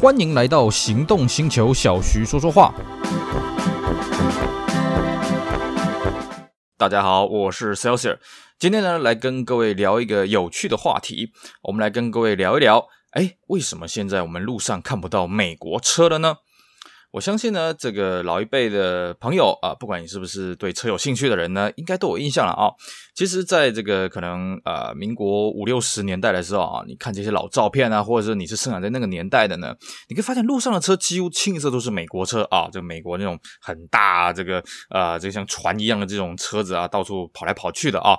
[0.00, 2.72] 欢迎来到行动星球，小徐说说话。
[6.76, 8.18] 大家好，我是 Celsius，
[8.60, 11.32] 今天呢来跟各位聊一个有趣的话题，
[11.62, 16.36] 我们来跟各位聊一聊，哎，为什么现在我们路上看不到美国车了呢？
[17.12, 22.70] 我相信呢，这个老一辈的朋友啊，不管你是不是对车有兴趣的人呢，应该都有印象了啊。
[23.18, 29.74] 其实，在这个可能呃民国五六十年代的时候啊，你看这些老照片啊，或者是你是生长在那个年代的呢，
[30.08, 38.16] 你可以发现路上的车几乎清一色都是美国车啊，这个美国那种很大这个呃，这个像船一样的这种车子啊，到处跑来跑去的啊。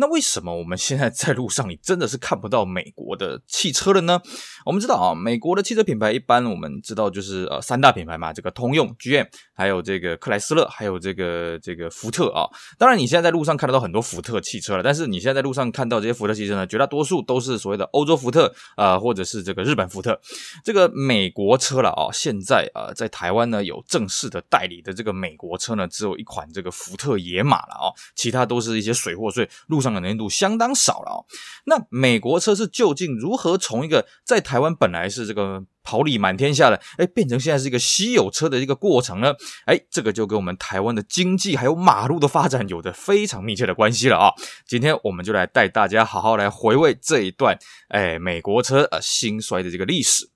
[0.00, 4.20] 那为什么我们现在在路上，你真的是看不到美国的汽车了呢？
[4.64, 9.26] 我们知道啊，美国的汽车品牌一般我们知道就是呃三大品牌嘛，这个通用、GM，
[9.56, 12.46] 还有这个克莱斯勒，还有这个这个福特啊。
[12.78, 18.46] 当然，你现在在路上看得到很多福特汽车了，但是你现在在路上看到这些福特汽车呢，绝大多数都是所谓的欧洲福特
[18.76, 20.18] 啊、呃，或者是这个日本福特。
[20.64, 29.88] 这个美国车了啊，现在啊、呃，在台湾呢有正式的代理的这个美国车呢，只有一款这个福特野马了啊，其他都是一些水货，所以路上。
[29.88, 31.24] 能见度相当少了哦。
[31.64, 39.34] 那美国车是究竟如何从一个在台湾本来是这个桃李满天下的，哎，变成现在是一个稀有车的一个过程呢？
[39.66, 44.32] 哎，这个就跟我们台湾的经济还有马路的发展有着非常密切的关系了啊。
[44.66, 50.28] 今天我们就来带大家好好来回味这一段，哎，美国车呃兴衰的这个历史。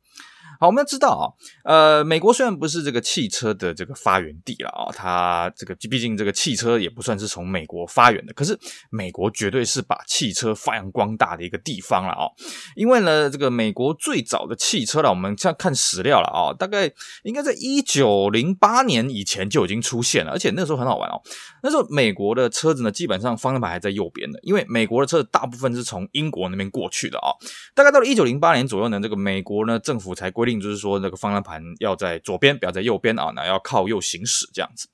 [0.63, 1.27] 好，我们要知道啊，
[1.65, 8.57] 呃，美国虽然不是这个汽车的这个发源地了啊，它这个毕竟这个汽车也不算是从美国发源的，可是
[8.89, 12.31] 美国绝对是把汽车发扬光大的一个地方了啊。
[12.77, 16.89] 因为呢，这个美国最早的汽车了，我们像看史料了啊，大概
[17.25, 21.21] 应该在一九零八年以前就已经出现了，而且那时候很好玩哦。
[21.65, 27.35] 那时候美国的车子呢，基本上方向盘还在右边的，因为美国的车子大部分是从英国那边过去的啊。
[27.75, 30.52] 大概到了一九零八年左右呢，这个美国呢政府才规定。
[30.61, 34.89] 就是说，那个方向盘要在左边，不要在右边啊，那要靠右行驶这样子。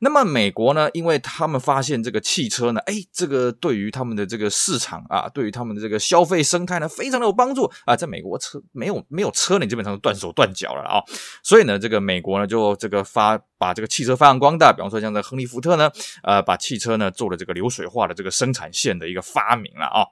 [0.00, 7.96] 那么美国呢，因为他们发现这个汽车呢，哎，这个对于他们的这个市场啊，对于他们的这个消费生态呢，非常的有帮助啊。
[7.96, 11.00] 在美国车没有没有车，你基本上断手断脚了啊。
[11.42, 14.72] 所以呢，这个美国呢，就这个发把这个汽车发扬光大。
[14.72, 15.90] 比方说，像这亨利福特呢，
[16.22, 20.04] 呃，把汽车呢做了这个流水化的这个生产线的一个发明了啊。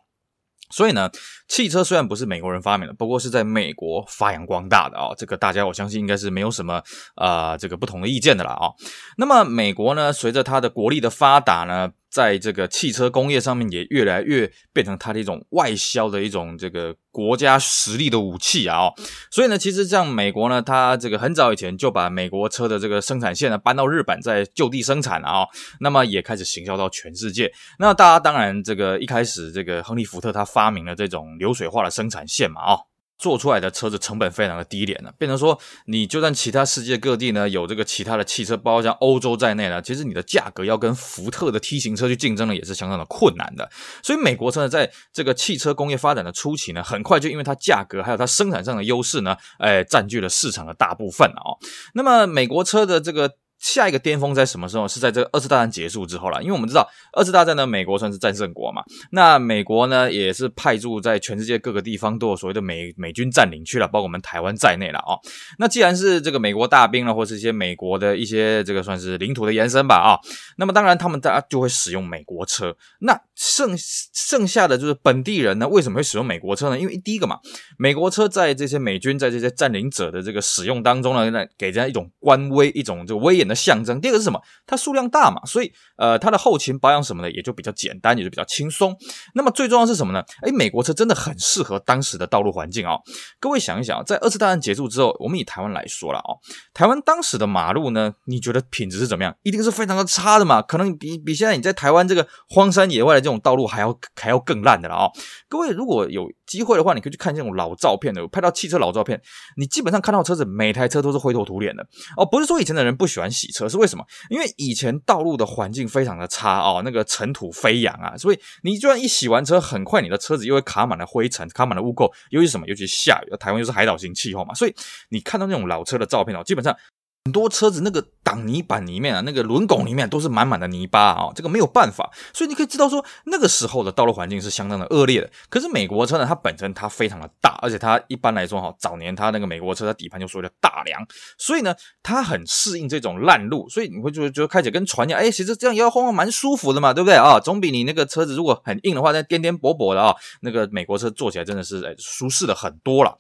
[0.73, 1.09] 所以呢，
[1.47, 6.83] 汽车虽然不是美国人发明的，不过是在美国发扬光大的啊、这个大家我相信应该是没有什么
[7.15, 8.73] 啊、呃、这个不同的意见的了啊、
[9.19, 11.91] 那么美国呢，随着它的国力的发达呢。
[12.13, 18.95] 在这个汽车工业上面，也越来越变成它的一种外销的一种这个国家实力的武器啊、哦。
[19.31, 25.47] 所以呢，其实像美国呢，它这个很早以前就把美国车的这个生产线呢搬到日本，在就地生产啊、
[25.81, 27.51] 那么也开始行销到全世界。
[27.79, 32.92] 那大家当然这个一开始这个亨利福特他发明了这种流水化的生产线嘛啊、哦。
[33.19, 43.71] 做出来的车子成本非常的低廉了，变成说你就算其他世界各地呢有这个其他的汽车，包括像欧洲在内呢，其实你的价格要跟福特的 T 型车去竞争呢，也是相当的困难的。
[44.03, 51.59] 所以美国车呢，在这个汽车工业发展的初期呢，很快就因为它价格还有它生产上的优势呢，哎，占据了市场的大部分啊、哦。
[51.95, 53.31] 那么美国车的这个。
[53.63, 54.87] 下一个巅峰在什么时候？
[54.89, 56.43] 是在这个二次大战结束之后了。
[56.43, 58.83] 因为我们知道二次大战呢，美国算是战胜国嘛。
[59.13, 65.15] 那美国呢，也是派驻在全世界各个地方都有所谓的美美军占领区了，包括我们台湾在内了啊、
[65.59, 70.19] 那既然是这个美国大兵了，或是一些美国的一些这个算是领土的延伸吧啊、
[70.57, 72.77] 那么当然他们大家就会使用美国车。
[72.99, 76.79] 那剩剩下的就是本地人呢，为什么会使用美国车呢？
[76.79, 77.39] 因为第一个嘛，
[77.79, 83.52] 美国车在这些美军在这些占领者的这个使用当中呢，那给人家一种官威，一种这个威严的。
[83.55, 84.01] 象征。
[84.01, 84.41] 第二个是什么？
[84.67, 88.97] 它数量大嘛，所以呃，它的后勤保养什么的也就比较简单，也就比较轻松。
[89.35, 90.23] 那么最重要是什么呢？
[90.43, 93.01] 诶，美国车真的很适合当时的道路环境哦。
[93.39, 96.39] 各位想一想，在二次大战结束之后，我们以台湾来说了哦，
[96.73, 99.35] 台湾当时的马路呢，你觉得品质是怎么样？
[99.43, 105.11] 一定是非常的差的嘛，可能比比现在你在台湾这个荒山野外的这种道路还要还要更烂的了哦。
[105.49, 109.19] 各位如果有机会的话，你可以去看这种老照片的，拍到汽车老照片，
[109.57, 111.83] 你基本上看到车子每台车都是灰头土脸的
[112.17, 112.27] 哦。
[112.27, 114.05] 不是说以前的人不喜欢洗车是为什么？
[114.29, 122.13] 因为以前道路的环境非常的差哦，那个尘土飞扬啊，所以你就算一洗完车，很快你的车子又会卡满了灰尘，卡满了污垢。
[122.29, 122.67] 尤其什么？
[122.67, 124.75] 尤其下雨，台湾又是海岛型气候嘛，所以
[125.09, 126.77] 你看到那种老车的照片哦，基本上。
[127.25, 135.31] 很多车子那个挡泥板里面啊，那个轮拱里面都是满满的泥巴啊，这个没有办法，所以你可以知道说那个时候的道路环境是相当的恶劣的。
[135.49, 141.01] 可是美国车呢，它本身它非常的大，而且它一般来说哈，早年它那个美国车它底盘就所谓的大梁，
[141.39, 141.73] 所以呢，
[142.03, 147.39] 它很适应这种烂路，所以你会觉得觉得开起跟船一样，哎，其实这样摇摇晃晃蛮舒服的嘛，对不对啊？
[147.39, 153.17] 总比你那个车子如果很硬的话，那颠颠簸簸的啊，那个美国车坐起来真的是哎舒适的很多了。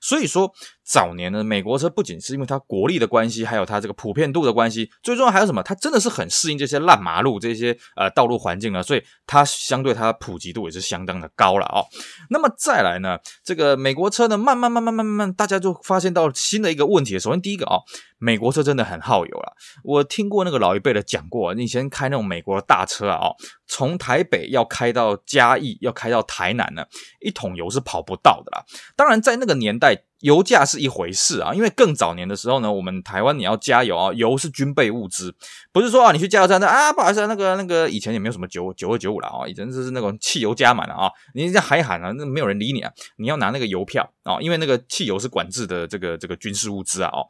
[0.00, 0.52] 所以说
[0.84, 5.62] 早年呢，美国车不仅是因为它国力的关系，还有它这个普遍度的关系，最重要还有什么？
[5.62, 11.86] 它真的是很适应这些烂马路、这些呃道路环境呢，所以它相对它普及度也是相当的高了哦。
[12.28, 17.18] 那么再来呢，这个美国车呢，慢慢慢慢慢慢慢，大家就发现到新的一个问题。
[17.18, 17.80] 首先第一个哦，
[18.18, 19.54] 美国车真的很耗油了。
[19.82, 23.34] 我听过那个老一辈的讲过，你以前开那种美国的大车啊，哦，
[23.66, 26.84] 从台北要开到嘉义，要开到台南呢，
[27.22, 28.64] 一桶油是跑不到的啦。
[28.94, 30.04] 当然在那个年代。
[30.24, 35.34] 油价是一回事啊，因为更早年的时候呢，我们台湾你要加油啊，油是军备物资，
[35.70, 47.28] 不是说啊，你去加油站那啊，不好意思，那个那个以前也没有什么九九二九五了啊，以前就是那种汽油加满了啊，你这样喊一喊啊，那没有人理你啊，你要拿那个油票啊，因为那个汽油是管制的这个这个军事物资啊哦，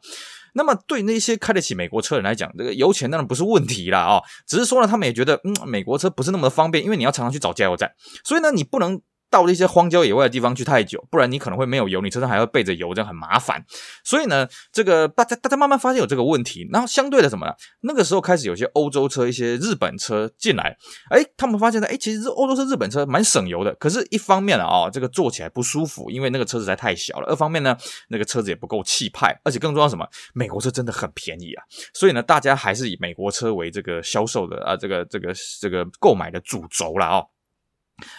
[0.53, 7.91] 那么对那些开得起美国车人来讲，这个油钱当然不是问题啦啊，只是说呢，他们也觉得嗯，美国车不是那么的方便，因为你要常常去找加油站，
[8.23, 9.01] 所以呢，你不能。
[9.43, 13.63] 到一些荒郊野外的地方去太久，不然你可能会没有油，你车上还要备着油，这样很麻烦。
[14.03, 17.53] 所以呢，这个大家大家慢慢发现有这个问题，然后相对的什么呢？
[17.81, 20.77] 那个时候开始有些欧洲车、一些日本车进来，
[21.09, 23.75] 哎，他们发现呢，哎，其实欧洲车、日本车蛮省油的。
[23.75, 27.75] 可是，一方面啊，这个坐起来不舒服，因为那个车子实在太小了；二方面呢，
[28.09, 30.07] 那个车子也不够气派，而且更重要什么？
[30.33, 31.63] 美国车真的很便宜啊。
[31.93, 37.27] 所以呢，大家还是以美国车为这个销售的啊，这个这个这个购买的主轴了哦。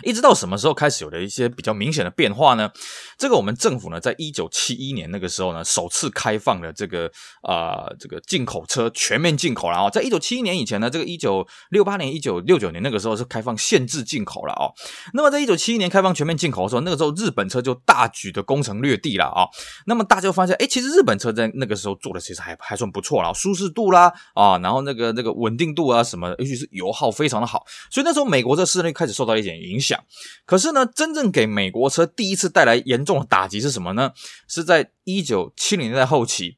[0.02, 2.70] 一直到什么时候开始有了一些比较明显的变化呢？
[3.18, 7.10] 这个我们政府呢，在一九七一年那个时候呢，首次开放了这个
[7.42, 9.90] 啊、呃，这个进口车全面进口了啊。
[9.90, 14.70] 在一九七一年以前呢，这个一九六八年、一九六九年那个时候是开放限制进口了啊。
[15.12, 19.46] 那么在一九七一年开放全面进口的时候，那个时候日本车就大举的攻城略地了啊。
[19.86, 27.64] 那么大家就发现，哎，其实日本车在那个时候做的其实还还算不错了，舒适度啦啊，然后那个那个稳定度啊什么，尤其是油耗非常的好。
[27.90, 30.04] 所以那时候美国这势力开始受到一点影响，
[30.44, 34.12] 可是呢，真正给美国车第一次带来严重的打击是什么呢？
[34.48, 36.56] 是在一九七零年代后期，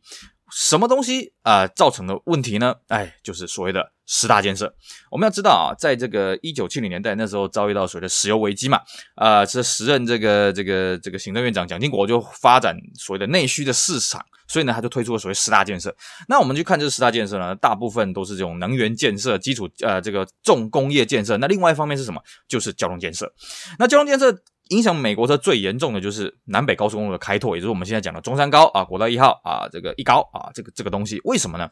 [0.51, 2.75] 什么东西啊、造成的问题呢？
[2.89, 4.75] 哎，就是所谓的十大建设。
[5.11, 8.79] 我们要知道啊，在这个一九七零年代那时候遭遇到所谓的石油危机嘛，
[9.15, 14.25] 啊、呃，这时任这个这个这个行政院长蒋经国就发展所谓的内需的市场。
[14.51, 15.95] 所以呢，他就推出了所谓十大建设。
[16.27, 21.37] 那我们去看这十大建设呢，大部分都是这种能源建设、基础呃这个重工业建设。
[21.37, 22.23] 那另外一方面是什么？
[22.49, 23.31] 就是交通建设。
[23.79, 24.35] 那交通建设。
[24.69, 31.69] 影响美国车最严重的就是南北高速公路的开拓，也就是我们现在讲的中山高啊、国道一号啊、这个一高啊，这个这个东西，为什么呢？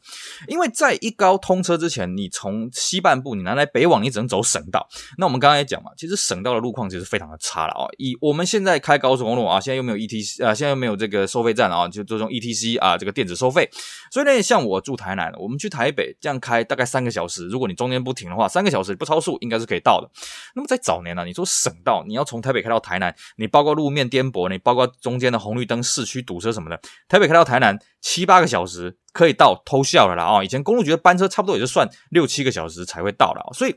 [0.49, 4.87] 因为在一高通车之前，你从西半部你南来北往，你只能走省道。
[5.19, 7.87] 那我们刚刚也讲嘛，其实省道的路况其实非常的差了啊。
[7.99, 13.69] 以我们现在开高速公路啊，现在又没有 ETC 啊，现在又没有这个收费站啊，就这种 ETC 啊，这个电子收费。
[14.11, 20.09] 所以呢，像我住台南，我们去台北这样开大概三个小时，如果你中间不停的话，三个小时不超速应该是可以到的。
[20.55, 30.45] 那么在早年呢、你说省道你要从台北开到台南，你包括路面颠簸，你包括中间的红绿灯、市区堵车什么的，台北开到台南七八个小时可以到，偷笑了啦啊！
[30.45, 33.75] 以前公路局的班车差不多也就算六七个小时才会到了，所以。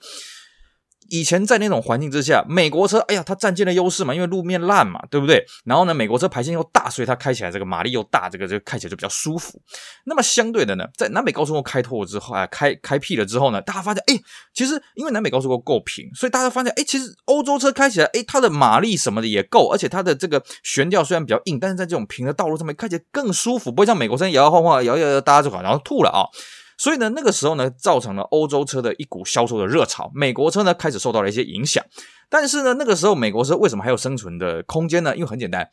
[1.10, 5.44] 以前在那种环境之下，美国车，哎呀，它占尽了优势嘛，因为路面烂嘛，对不对？
[5.66, 9.62] 然后呢，美国车排线又大，所以它开起来这个马力又大，这个这个开起来就比较舒服。
[10.06, 14.20] 那么相对的呢，在南北高速公路开拓之后啊，开开辟了之后呢，大家发现，哎，
[14.54, 26.26] 其实因为南北高速公路够平，所以大家发现，哎，其实欧洲车开起来，哎，它的马力什么的也够，而且它的这个悬吊虽然比较硬，但是在这种平的道路上面开起来更舒服，不会像美国车摇摇晃晃、摇摇摇搭这款，然后吐了啊。
[26.80, 31.83] 所以呢，那个时候呢，造成了欧洲车的一股销售的热潮，美国车呢开始受到了一些影响。
[32.30, 35.14] 但是呢，那个时候美国车为什么还有生存的空间呢？
[35.14, 35.69] 因为很简单。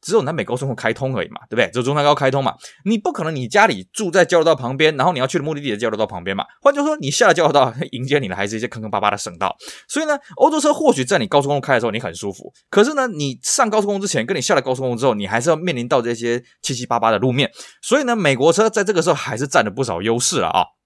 [0.00, 1.70] 只有南北高速公路开通而已嘛，对不对？
[1.70, 6.44] 只有中山高开通嘛，你不可能你家里住在交流道旁边，然后你要去的目的地的交流道旁边嘛。
[6.60, 9.56] 换句话说，你下了交流道迎接你的还是一些坑坑巴巴的省道。
[9.88, 17.50] 所以呢，欧洲车或许在你高速公路开的时候你很舒服，可是呢，你上高速公路之前跟你下了高速公路之后，你还是要面临到这些七七八八的路面。
[17.82, 20.77] 所以呢，美国车在这个时候还是占了不少优势了啊。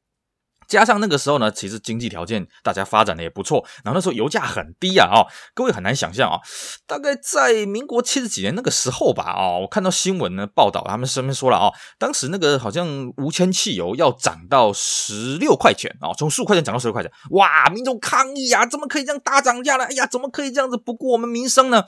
[0.73, 6.41] 加上那个时候呢，其实经济条件大家发展的也不错，然后那时候油价很低啊，哦，各位很难想象啊，
[6.87, 19.85] 大概在民国七十几年那个时候吧，啊，我看到新闻呢报道，他们身边说了啊，当时那个好像无铅汽油要涨到十六块钱啊，从十五块钱涨到十六块钱，哇，民众抗议啊，怎么可以这样大涨价呢？
[19.85, 21.85] 哎呀，怎么可以这样子不顾我们民生呢？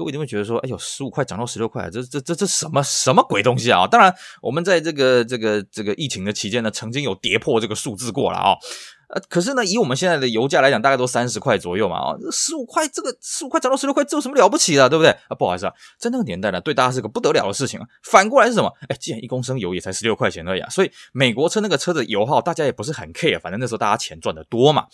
[0.00, 3.86] 各位一定会觉得说，哎呦，十五块涨到十六块，这这这这什么什么鬼东西啊？
[3.86, 8.56] 当然，我们在这个这个这个疫情的期间呢，曾经有跌破这个数字过了啊。
[9.12, 15.10] 呃，可是呢，以我们现在的油价来讲，大概都三十块左右嘛，哦，十五块这个十五块涨到十六块，这有什么了不起的，对不对？
[15.28, 17.86] 啊，不好意思啊，在那个年代呢，对大家是个不得了的事情啊。
[18.04, 18.72] 反过来是什么？
[18.88, 24.86] 哎，既然一公升油也才十六块钱而已啊，所以美国车那个车的油耗，大家也不是很 care，反正那时候大家钱赚得多嘛。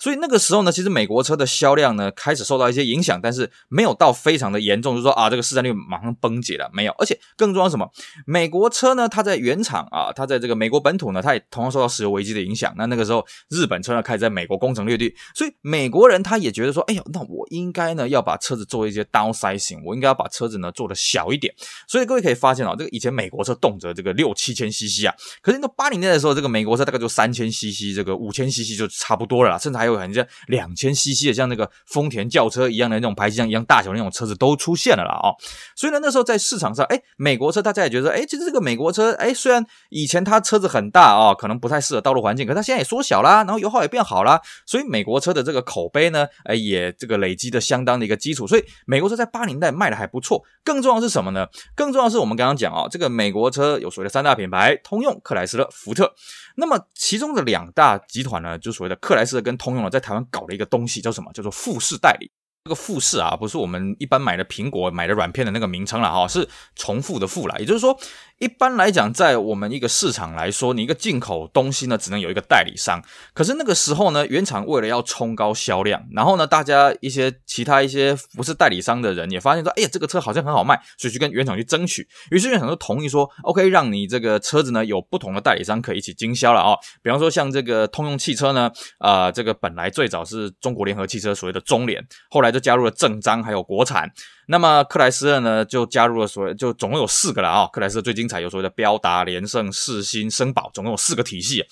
[0.00, 6.92] 所以那个时候呢，其实美国车的销量呢开始受到一些影响，但是没有到非常的严重，就是说啊，这个市占率马上崩解了，没有。
[6.98, 7.88] 而且更重要什么？
[8.26, 12.74] 美国车呢，它在原厂啊，它在这个美国本土呢，它也同样受到石油危机的影响。
[12.76, 21.52] 那那个时候，日日本车呢开始在美国攻城略地，所以美国人他也觉得说，哎呦，那我应该呢要把车子做一些 downsizing，我应该要把车子呢做的小一点。
[21.86, 35.30] 所以各位可以发现啊，这个以前美国车动辄这个六七千 cc 啊，可是到八零年代的时候，这个美国车大概就三千 cc，这个五千 cc 就差不多了啦，甚至还有很像两千 cc 的，像那个丰田轿车一样的那种排气量一样大小的那种车子都出现了啦啊。
[35.76, 50.44] 所以呢，那时候在市场上，哎，美国车大家也觉得，哎，其实这个美国车，哎，虽然以前它车子很大啊，可能不太适合道路环境，可它现在也缩小啦，然后油耗也变好啦，所以美国车的这个口碑呢，哎，也这个累积的相当的一个基础，所以美国车在八零代卖的还不错。
[50.62, 51.48] 更重要的是什么呢？
[51.74, 56.14] 更重要的是我们刚刚讲啊，这个美国车有所谓的三大品牌：通用、克莱斯勒、福特。
[56.54, 61.32] 那么其中的两大集团呢，就所谓的克莱斯勒跟通用呢，在台湾搞了一个东西，叫什么？
[61.32, 62.30] 叫做富士代理。
[62.62, 67.98] 这个富士啊，不是我们一般买的苹果买的软片的那个名称了哈，是重复的复啦，也就是说。
[68.40, 72.98] 一般来讲，在我们一个市场来说，你一个进口东西呢，只能有一个代理商。
[73.34, 82.08] 可是那个时候呢，原厂为了要冲高销量，然后呢，大家一些其他一些不是代理商的人也发现说，哎呀，这个车好像很好卖，所以去跟原厂去争取。
[82.30, 94.10] 于是原厂就同意说，OK，让你这个车子呢有不同的代理商可以一起经销了啊、比方说像这个通用汽车呢，啊、呃，这个本来最早是中国联合汽车所谓的中联，后来就加入了正章还有国产。
[94.50, 101.64] 那么克莱斯勒呢，就加入了所谓，就总共有四个了啊、克莱斯勒最精彩，有所谓的标达、连胜、世新、绅宝，总共有四个体系。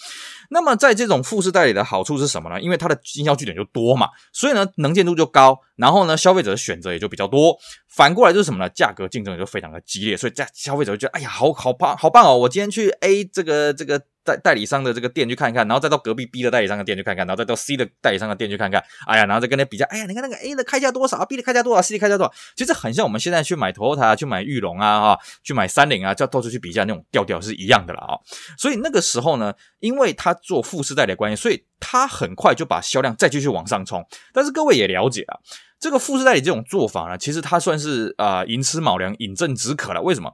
[0.51, 2.61] 那么在这种富士代理的好处是什么呢？
[2.61, 7.59] 因为它的经销据点就多嘛，所以呢能见度就高，然后呢消费者的选择也就比较多。
[7.89, 8.71] 反过来就是什么呢？
[8.71, 12.37] 价格竞争也就非常的激烈，所以在消费者就觉得，哎呀，好好棒，好棒哦！
[12.39, 14.01] 我今天去 A 这个这个。
[14.29, 18.83] 代代理商的这个店去看看，然后再到隔壁 B 的代理商的店去看看，然后再到 C 的代理商的店去看看。
[19.07, 28.13] 哎呀，然后再跟他比较，哎呀，你看那个 A 的开价多少，B 的开价多少，C 的开价多少，其实很像我们现在去买 Toyota，去买玉龙啊，哈，去买三菱啊，就到处去比价那种调调是一样的了啊。
[28.59, 34.05] 所以那个时候呢，因为他做富士代理的关系，所以他很快就把销量再继续往上冲。
[34.35, 35.39] 但是各位也了解啊，
[35.81, 40.03] 这个富士代理这种做法呢，其实它算是啊、呃、寅吃卯粮，饮鸩止渴了。
[40.03, 40.33] 为什么？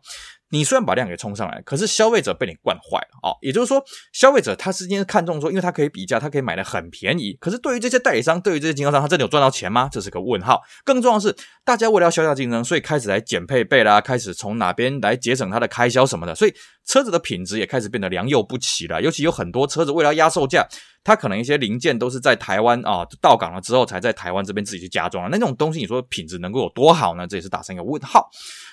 [0.54, 3.37] 你虽然把量给冲上来，可是消费者被你惯坏了、哦！
[3.42, 7.37] 也就是说，消费者他之间看中说，因为他可以比价，他可以买的很便宜。
[7.40, 9.88] 可是对于这些代理商，对于这些经销商，他真的有赚到钱吗？
[9.90, 10.62] 这是个问号。
[10.84, 11.34] 更重要的是，
[11.64, 16.54] 大家为了要销价竞争，所以开始来减配备啦，开始从哪边来节省它的开销什么的，所以
[16.87, 19.02] 车子的品质也开始变得良莠不齐了。
[19.02, 20.64] 尤其有很多车子为了压售价，
[21.02, 25.30] 它可能一些零件都是在台湾啊到港了之后，才在台湾这边自己去加装了。
[25.32, 27.26] 那种东西，你说品质能够有多好呢？
[27.26, 28.30] 这也是打上一个问号。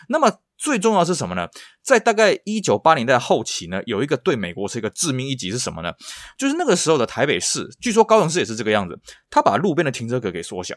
[0.10, 0.40] 那么。
[0.64, 1.48] 最重要是什么呢？
[1.84, 5.92] 在大概一九八零年代后期呢，有一个对美国是一个致命一击是什么呢？
[6.38, 8.96] 就是那个时候的台北市，据说高雄市也是这个样子，
[9.32, 10.76] 他把路边的停车格给缩小。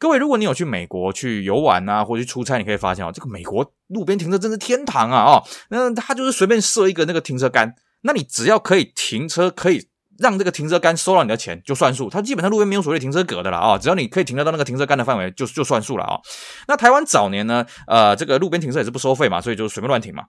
[0.00, 5.22] 各位，如果你有去美国去游玩啊，或者去出差，你可以发现哦，这个美国路边停车真是天堂啊！
[5.22, 9.86] 哦，那他就是随便设一个那个停车杆，那你只要可以停车，可以。
[10.18, 16.18] 让这个停车杆收到你的钱就算数，它基本上路边没有所谓停车格的了啊，只要你可以停得到那个停车杆的范围就就算数了啊。
[16.68, 20.24] 那台湾早年呢，呃，这个路边停车也是不收费嘛，所以就随便乱停嘛。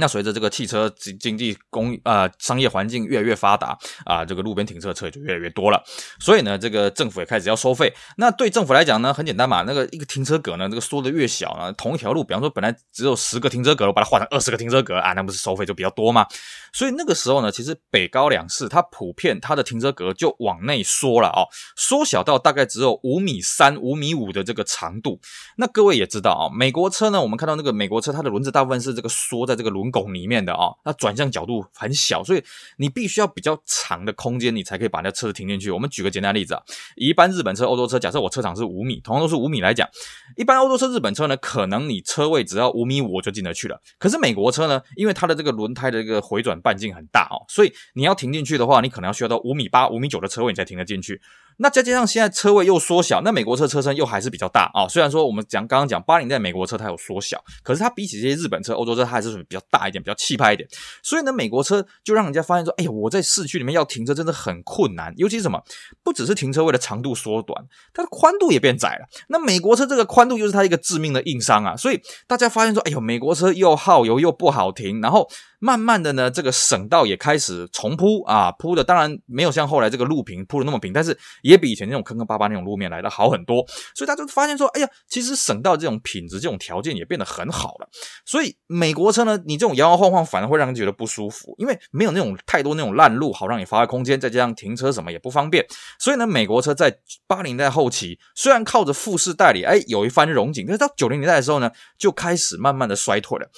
[0.00, 5.82] 那随着这个汽车经经济工呃商业环境越来越发达啊，这个路边停车车也就越来越多了，
[6.20, 7.92] 所以呢，这个政府也开始要收费。
[8.16, 16.24] 那对政府来讲呢，很简单嘛，那个一个停车格呢，这个缩的越小呢，同一条路，比方说本来只有十个停车格，我把它换成二十个停车格啊，那不是收费就比较多嘛？
[16.72, 25.18] 所以那个时候呢，其实北高两市它普遍它的停车格就往内缩了哦，缩小到大概只有五米三、五米五的这个长度。
[25.56, 29.88] 那各位也知道啊，美国车呢，我们看到那个美国车，它的轮子大部分是这个缩在这个轮。
[29.90, 32.44] 拱里面的啊，它转向角度很小，所以
[32.76, 35.70] 你必须要比较长的空间，你才可以把那车子停进去。
[35.70, 36.62] 我们举个简单例子啊，
[36.94, 39.88] 一般日本车、欧洲车，假设我车长是五米，同样都是五米来讲，
[40.36, 43.80] 一般欧洲车、日本车呢，可能你车位只要五米五就进得去了。
[43.98, 51.20] 可是美国车呢，因为它的这个轮胎的这个回转半径很大哦，所以你要停进去的话，你可能要需要到五米八、五米九的车位你才停得进去。
[51.58, 60.68] 那再加上现在车位又缩小，那美国车车身又还是比较大啊、虽然说我们讲刚刚讲八零代美国车它有缩小，可是它比起这些日本车、欧洲车，它还是属于比较大一点、比较气派一点。
[61.02, 65.12] 所以呢，美国车就让人家发现说，哎呀，我在市区里面要停车真的很困难。
[65.16, 65.60] 尤其是什么，
[66.04, 69.06] 不只是停车位的长度缩短，它的宽度也变窄了。
[69.28, 71.76] 那美国车这个宽度又是它一个致命的硬伤啊。
[71.76, 81.18] 所以大家发现说，哎呦，美国车又耗油又不好停，然后慢慢的呢，这个省道也开始重铺啊，铺的当然没有像后来这个路平铺的那么平，但是
[81.48, 83.64] 也比以前那种坑坑巴巴那种路面来的好很多。
[83.94, 87.88] 所以大家就发现说，哎呀，其实省道这种品质、这种条件也变得很好了。
[88.26, 95.66] 所以美国车呢，你这种摇摇晃晃反而会让人觉得不舒服，因为没有那种太多那种烂路，好让你发挥空间，再加上停车什么也不方便。
[95.98, 103.50] 所以呢，美国车在八零年代后期虽然靠着富士代理，哎，有一番荣景，但是到九零年代的时候呢，就开始慢慢的衰退了。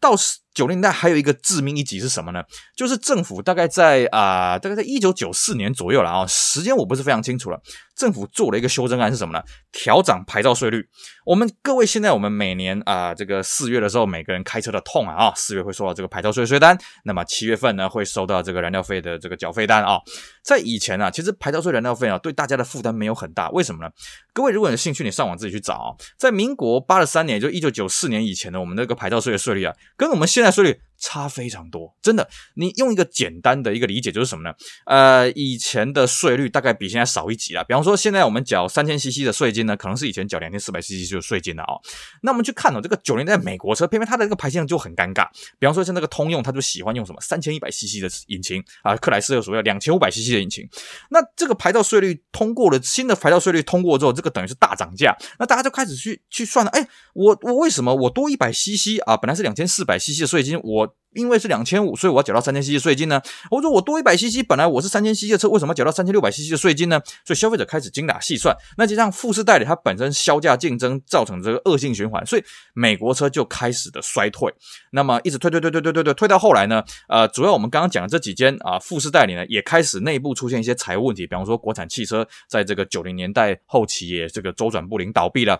[0.00, 0.14] 到
[0.58, 2.42] 九零年代还有一个致命一击是什么呢？
[2.76, 7.60] 就是政府大概在啊、大概在一九九四年左右了啊，时间我不是非常清楚了。
[7.94, 9.42] 政府做了一个修正案是什么呢？
[9.70, 10.84] 调涨牌照税率。
[11.24, 19.98] 我们各位现在我们每年啊、这个四月的时候，每个人开车的痛啊啊，四月会收到这个牌照税税单，那么七月份呢会收到这个燃料费的这个缴费单啊。
[20.42, 23.50] 在以前啊，其实牌照税、燃料费啊，对大家的负担没有很大。
[23.50, 23.90] 为什么呢？
[24.32, 30.87] 各位如果有兴趣，你上网自己去找啊，在民国八十三年，就一九九四年以前呢，我们那个牌照税的税率啊，跟我们现在税率。
[30.98, 32.28] 差非常多，真的。
[32.54, 34.54] 你用一个简单的一个理解就是什么呢？
[34.84, 37.62] 呃，以前的税率大概比现在少一级啦。
[37.62, 41.80] 比方说，现在我们缴三千 CC 的税金呢，可能是以前缴两千四百 CC 就税金了哦。
[42.22, 45.28] 那我们去看哦，这个九零代美国车，偏偏它的这个排气量就很尴尬。
[45.58, 50.68] 比方说，像那个通用，它就喜欢用什么三千一百 CC 的引擎啊，克莱斯勒所谓两千五百 CC 的引擎。
[51.10, 55.16] 那这个牌照税率通过了，新的牌照税率通过之后，这个等于是大涨价。
[55.38, 59.16] 那大家就开始去去算了，哎，我我为什么我多一百 CC 啊？
[59.16, 60.87] 本来是两千四百 CC 的税金，我。
[61.14, 63.20] 因为是两千五，所以我要缴到三千 CC 的税金呢。
[63.50, 67.00] 我说我多一百 CC，本来我是三千 CC 的车，为什么缴到三千六百 CC 的税金呢？
[67.24, 74.52] 所以消费者开始精打细算，那就让富士代理它本身削价竞争，造成这个恶性循环，所以美国车就开始的衰退。
[74.92, 85.58] 那么一直退退退退退退退，退到后来呢，呃，主要我们刚刚讲的这几间啊，富士代理呢也开始内部出现一些财务问题，比方说国产汽车在这个九零年代后期也这个周转不灵倒闭了。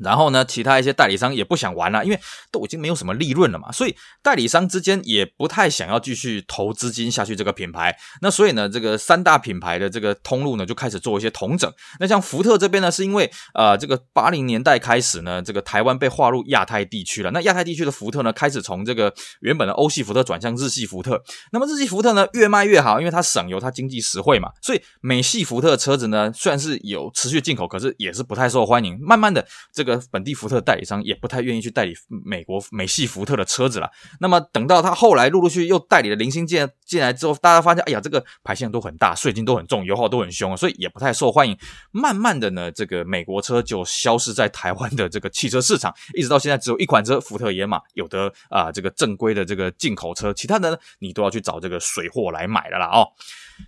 [0.00, 2.18] 然后呢，其他一些代理商也不想玩了，因为
[2.50, 7.96] 都已经没有什么利润了嘛，所以代理商之间也不太想要继续投资金下去这个品牌。
[8.22, 11.70] 那所以呢，这个三大品牌的这个通路呢，就开始做一些同整。
[11.98, 17.30] 那像福特这边呢，是因为呃，这个八零年代开始呢，这个台湾被划入亚太地区了。
[17.32, 21.22] 那亚太地区的福特呢，开始从这个原本的欧系福特转向日系福特。
[21.52, 24.50] 那么日系福特呢，越卖越好，因为它省油，它经济实惠嘛。
[24.62, 28.98] 所以美系福特车子呢，虽然是有持续进口，可是也是不太受欢迎。
[29.00, 29.89] 慢慢的，这个。
[30.10, 33.90] 本地福特代理商也不太愿意去代理美国美系福特的车子了。
[34.20, 41.56] 那么等到他后来陆陆续续又代理了零星进进来之后，大家发现，哎呀，这个排线都很大，税金都很重，油耗都很凶，所以也不太受欢迎。
[41.92, 53.08] 慢慢的呢，这个美国车就消失在台湾的这个汽车市场，一直到现在只有一款车福特野马有的啊、这个正规的这个进口车，其他的呢你都要去找这个水货来买了啦哦。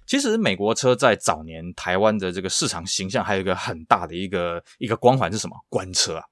[0.07, 5.57] 其实美国车在早年台湾的这个市场形象还有一个很大的一个一个光环是什么？
[5.69, 6.25] 官车啊！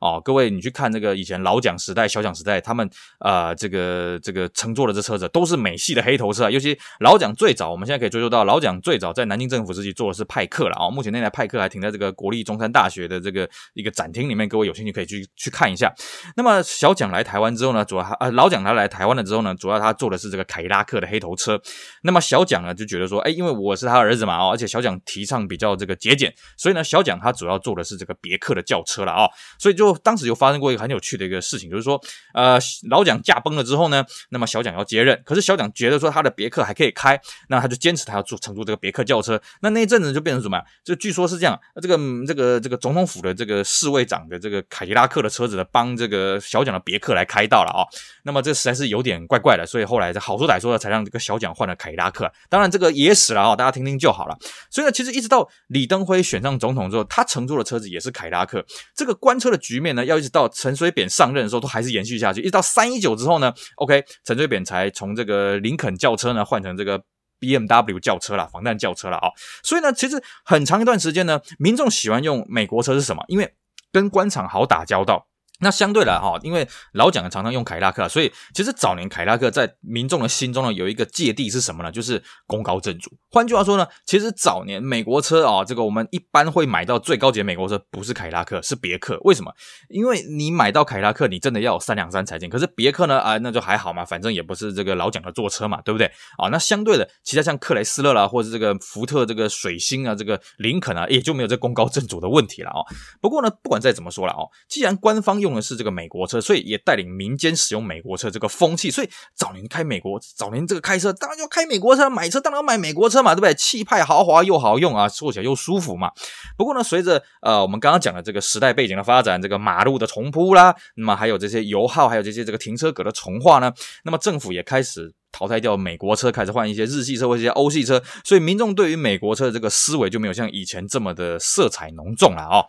[0.00, 6.50] 哦，各位你去看这个以前老蒋时代、小蒋时代，他们啊、呃、这个这个乘坐的这车子都是美系的黑头车啊。
[6.50, 10.90] 尤其老蒋最早，我们现在可以追溯到老蒋最早在南京政府时期坐的是派克了啊、哦。
[10.90, 15.92] 目前那台派克还停在这个国立中山大学的这个一个展厅里面，各位有兴趣可以去去看一下。
[16.36, 21.60] 那么小蒋来台湾之后呢，主要啊老蒋他来台湾了之后呢，主要他坐的是这个凯迪拉克的黑头车。
[22.02, 23.05] 那么小蒋呢就觉得。
[23.06, 32.00] 就说，哎，因为我是他儿子嘛，哦，而且小蒋提倡比较这个节俭，所以呢，小蒋他主要坐的是这个别克的轿车了啊、所以就当时就发生过一个很有趣的一个事情，就是说，
[32.34, 32.58] 呃，
[32.90, 40.60] 老蒋驾崩了之后呢，那么小蒋要接任，可是小蒋觉得说他的别克还可以开，那他就坚持他要坐乘坐这个别克轿车，那那一阵子就变成什么？
[40.84, 47.86] 就据说是这样，这个这个这个总统府的这个侍卫长的这个凯迪拉克的车子呢，帮这个小蒋的别克来开道了啊、
[48.24, 52.86] 那么这实在是有点怪怪的，所以后来这好说歹说的才让这个小蒋换了凯迪拉克，当然这个。
[52.96, 54.36] 野史了啊，大家听听就好了。
[54.70, 58.64] 所以呢，其实一直到李登辉选上总统之后，他乘坐的车子也是凯迪拉克。
[58.94, 62.40] 这个官车的局面呢，要一直到陈水扁上任的时候，都还是延续下去。
[62.40, 67.00] 一直到三一九之后呢，OK，陈水扁才从这个林肯轿车呢换成这个
[67.38, 69.28] BMW 轿车了，防弹轿车了啊。
[69.62, 73.22] 所以呢，其实很长一段时间呢，民众喜欢用美国车是什么？
[73.28, 73.54] 因为
[73.92, 75.26] 跟官场好打交道。
[75.60, 81.90] 那相对来哈，因为老蒋常常用凯迪拉克，所以其实早年凯迪拉克在民众的心中呢，有一个芥蒂是什么呢？
[81.90, 83.10] 就是功高震主。
[83.30, 89.18] 换句话说呢，其实早年美国车啊，这个我们一般会买到最高级的美国车，不是凯迪拉克，是别克。
[89.22, 89.52] 为什么？
[89.88, 92.48] 因为你买到凯迪拉克，你真的要有三两三才行。
[92.48, 96.06] 可是别克呢，啊，那就还好嘛，反正也不是这个老蒋的坐车嘛，对不对？
[96.38, 102.80] 啊，那相对的，其他像克莱斯勒啦，或者这个福特这个水星啊，这个林肯啊，也就没有这功高震主的问题了啊。
[103.20, 108.90] 不过呢，不管再怎么说了啊，既然官方用用的是这个美国车，所以也带领民间使用美国车这个风气。
[108.90, 113.54] 所以早年开美国，早年这个开车当然要开美国车，买车当然要买美国车嘛，对不对？
[113.54, 116.10] 气派豪华又好用啊，坐起来又舒服嘛。
[116.58, 123.72] 不过呢，随着呃我们刚刚讲的这个时代背景的发展，这个马路的重铺啦，那么还有这些油耗，还有这些这个停车格的重化呢，
[124.04, 125.14] 那么政府也开始。
[125.32, 132.64] 淘汰掉美国车，开始换一些日系车或一些欧系车，所以民众对于美国车的这个思维就没有像以前这么的色彩浓重了哦。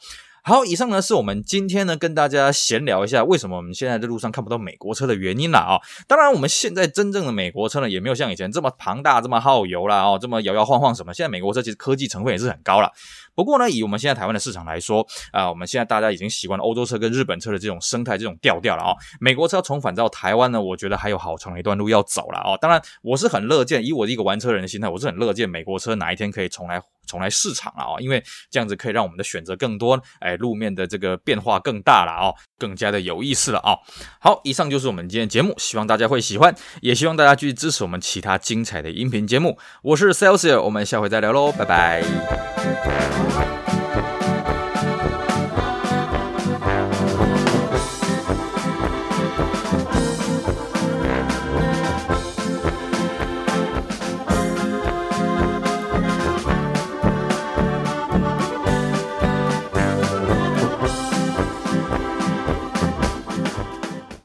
[0.47, 5.75] 好，以上呢是我们今天呢跟大家闲聊一下，为什么我们现在在路上看不到美国车的原因了啊、
[6.07, 11.13] 当然，我们现在真正的美国车呢，也没有像以前这么庞大、这么耗油了哦，这么摇摇晃晃什么。
[11.13, 12.89] 现在美国车其实科技成分也是很高了。
[13.37, 22.57] 不过呢，以我们现在台湾的市场来说啊、我们现在大家已经习惯了欧洲车跟日本车的这种生态、这种调调了啊、美国车要重返到台湾呢，我觉得还有好长一段路要走了啊、哦。
[22.59, 26.81] 当然，我是很乐见，以我的一个玩车人的心态，我是很乐见美国车哪一天可以重来。
[27.07, 28.21] 重来市场了啊，因为
[28.51, 33.77] 这样子可以让我们的选择更多，哎，路面的这个变化更大了啊，更加的有意思了啊。
[34.19, 39.57] 好，以上就是我们今天的节目，希望大家会喜欢，也希望大家继续支持我们其他精彩的音频节目。
[39.83, 43.26] 我是 Celsius，我们下回再聊喽，拜拜。
[43.27, 43.76] Bye.